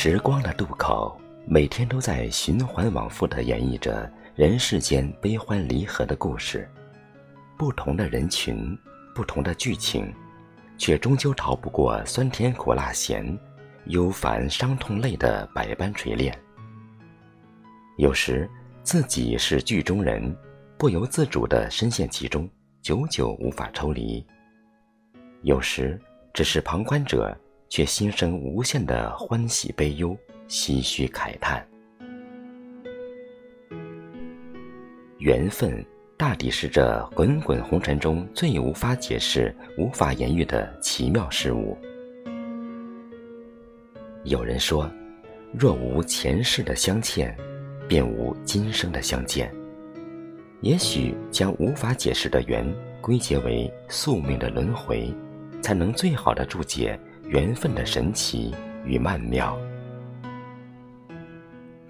[0.00, 6.70] 时光的渡口，每天都在循环往复地演绎着人世间悲欢离合的故事。
[7.56, 8.78] 不同的人群，
[9.12, 10.14] 不同的剧情，
[10.76, 13.36] 却终究逃不过酸甜苦辣咸、
[13.86, 16.32] 忧烦伤痛泪的百般锤炼。
[17.96, 18.48] 有时
[18.84, 20.32] 自己是剧中人，
[20.78, 22.48] 不由自主地深陷其中，
[22.82, 24.24] 久久无法抽离；
[25.42, 26.00] 有时
[26.32, 27.36] 只是旁观者。
[27.68, 30.16] 却心生无限的欢喜悲忧、
[30.48, 31.66] 唏嘘慨叹。
[35.18, 35.84] 缘分
[36.16, 41.76] 大抵是这滚滚红尘中最无法解释、无法言喻的奇妙事物。
[44.24, 44.90] 有人说，
[45.52, 47.36] 若无前世的相欠，
[47.88, 49.52] 便无今生的相见。
[50.60, 52.66] 也许将无法解释的缘
[53.00, 55.12] 归结为宿命的轮回，
[55.62, 56.98] 才能最好的注解。
[57.28, 58.54] 缘分的神奇
[58.86, 59.54] 与曼妙。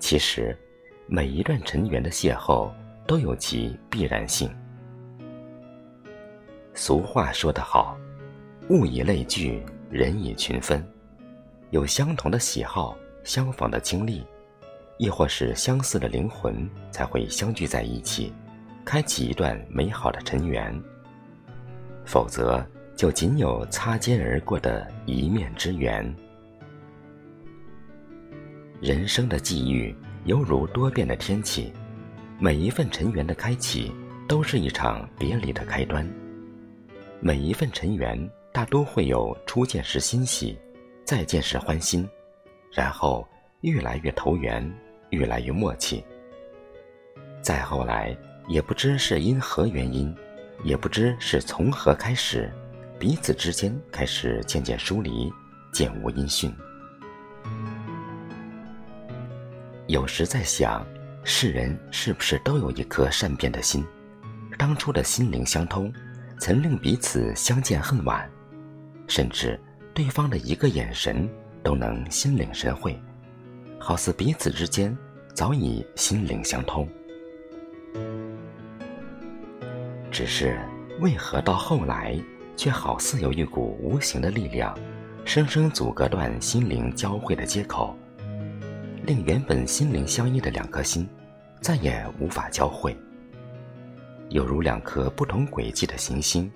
[0.00, 0.56] 其实，
[1.06, 2.68] 每一段尘缘的邂逅
[3.06, 4.50] 都有其必然性。
[6.74, 7.96] 俗话说得好
[8.68, 10.84] ：“物以类聚，人以群分。”
[11.70, 14.26] 有相同的喜好、相仿的经历，
[14.96, 18.32] 亦或是相似的灵魂，才会相聚在一起，
[18.84, 20.74] 开启一段美好的尘缘。
[22.04, 22.64] 否则，
[22.98, 26.12] 就仅有擦肩而过的一面之缘。
[28.80, 31.72] 人生的际遇犹如多变的天气，
[32.40, 33.92] 每一份尘缘的开启，
[34.26, 36.04] 都是一场别离的开端。
[37.20, 38.18] 每一份尘缘
[38.52, 40.58] 大多会有初见时欣喜，
[41.04, 42.04] 再见时欢心，
[42.72, 43.24] 然后
[43.60, 44.68] 越来越投缘，
[45.10, 46.02] 越来越默契。
[47.42, 48.16] 再后来，
[48.48, 50.12] 也不知是因何原因，
[50.64, 52.52] 也不知是从何开始。
[52.98, 55.32] 彼此之间开始渐渐疏离，
[55.72, 56.52] 渐无音讯。
[59.86, 60.84] 有时在想，
[61.22, 63.86] 世人是不是都有一颗善变的心？
[64.58, 65.92] 当初的心灵相通，
[66.40, 68.28] 曾令彼此相见恨晚，
[69.06, 69.58] 甚至
[69.94, 71.30] 对方的一个眼神
[71.62, 73.00] 都能心领神会，
[73.78, 74.96] 好似彼此之间
[75.34, 76.88] 早已心灵相通。
[80.10, 80.58] 只是
[80.98, 82.20] 为何到后来？
[82.58, 84.76] 却好似有一股无形的力量，
[85.24, 87.96] 生生阻隔断心灵交汇的接口，
[89.04, 91.08] 令原本心灵相依的两颗心，
[91.60, 92.94] 再也无法交汇。
[94.30, 96.50] 有如两颗不同轨迹的行星，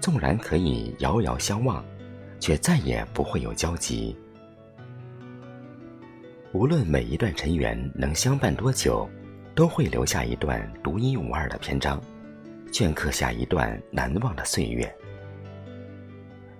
[0.00, 1.82] 纵然可以遥遥相望，
[2.40, 4.16] 却再也不会有交集。
[6.50, 9.08] 无论每一段尘缘能相伴多久，
[9.54, 12.02] 都会留下一段独一无二的篇章，
[12.72, 14.92] 镌刻下一段难忘的岁月。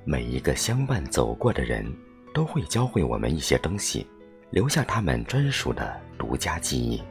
[0.08, 1.84] 每一个相伴走过的人，
[2.32, 4.06] 都会教会我们一些东西，
[4.50, 7.02] 留下他们专属的独家记忆。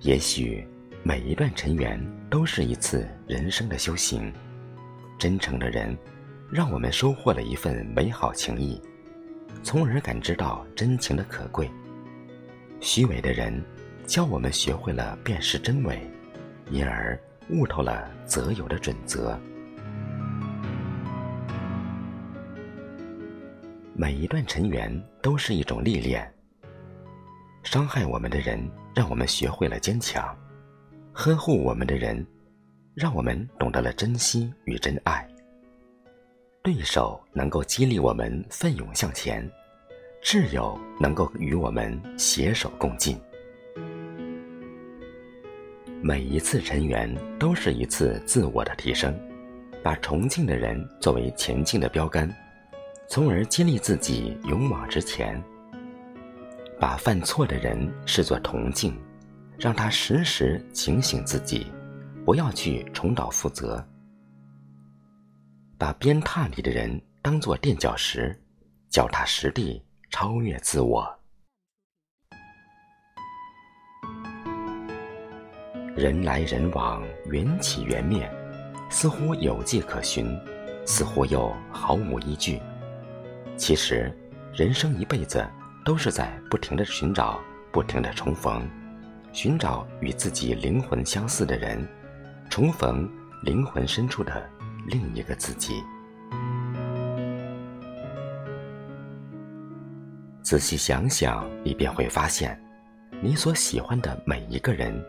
[0.00, 0.66] 也许，
[1.02, 2.00] 每一段尘缘
[2.30, 4.32] 都是一次人生的修行。
[5.18, 5.94] 真诚的人，
[6.50, 8.80] 让我们收获了一份美好情谊，
[9.62, 11.68] 从而感知到真情的可贵；
[12.80, 13.62] 虚伪的人，
[14.06, 16.00] 教我们学会了辨识真伪，
[16.70, 17.18] 因而
[17.50, 19.38] 悟透了择友的准则。
[23.98, 24.92] 每一段尘缘
[25.22, 26.30] 都是一种历练。
[27.62, 28.60] 伤害我们的人，
[28.94, 30.36] 让我们学会了坚强；
[31.14, 32.24] 呵护我们的人，
[32.94, 35.26] 让我们懂得了珍惜与真爱。
[36.62, 39.50] 对手能够激励我们奋勇向前，
[40.22, 43.18] 挚友能够与我们携手共进。
[46.02, 49.18] 每一次尘缘都是一次自我的提升，
[49.82, 52.30] 把崇敬的人作为前进的标杆。
[53.08, 55.40] 从而激励自己勇往直前，
[56.78, 58.98] 把犯错的人视作铜镜，
[59.58, 61.72] 让他时时警醒自己，
[62.24, 63.82] 不要去重蹈覆辙；
[65.78, 68.36] 把鞭挞你的人当作垫脚石，
[68.90, 69.80] 脚踏实地
[70.10, 71.08] 超越自我。
[75.94, 78.28] 人来人往，缘起缘灭，
[78.90, 80.26] 似乎有迹可循，
[80.84, 82.60] 似乎又毫无依据。
[83.56, 84.12] 其实，
[84.54, 85.44] 人生一辈子
[85.84, 87.40] 都是在不停的寻找，
[87.72, 88.62] 不停的重逢，
[89.32, 91.86] 寻找与自己灵魂相似的人，
[92.50, 93.08] 重逢
[93.42, 94.46] 灵魂深处的
[94.86, 95.82] 另一个自己。
[100.42, 102.60] 仔细想想，你便会发现，
[103.20, 105.02] 你所喜欢的每一个人，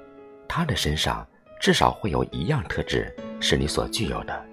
[0.47, 1.27] 他的身上
[1.59, 4.45] 至少会有一样特质是你所具有的，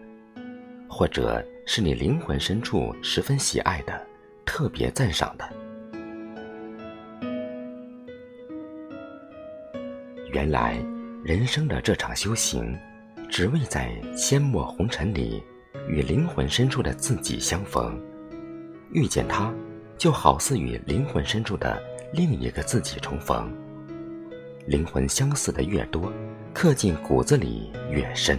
[0.94, 1.44] 或者。
[1.66, 4.06] 是你灵魂深处十分喜爱的，
[4.44, 5.48] 特别赞赏的。
[10.30, 10.76] 原来，
[11.24, 12.78] 人生的这场修行，
[13.30, 15.42] 只为在阡陌红尘里
[15.88, 17.98] 与灵魂深处的自己相逢。
[18.92, 19.50] 遇见他，
[19.96, 21.82] 就好似与灵魂深处的
[22.12, 23.50] 另一个自己重逢。
[24.66, 26.12] 灵魂相似的越多，
[26.52, 28.38] 刻进骨子里越深。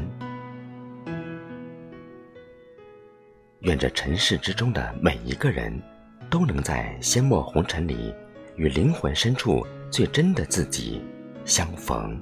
[3.65, 5.81] 愿这尘世之中的每一个人，
[6.29, 8.13] 都能在阡陌红尘里，
[8.55, 11.01] 与灵魂深处最真的自己
[11.45, 12.15] 相逢。